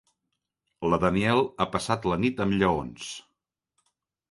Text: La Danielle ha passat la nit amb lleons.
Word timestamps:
La 0.93 0.97
Danielle 1.03 1.43
ha 1.59 1.69
passat 1.75 2.09
la 2.13 2.19
nit 2.25 2.43
amb 2.47 2.59
lleons. 2.63 3.13